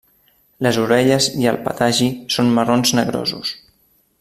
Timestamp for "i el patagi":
1.43-2.09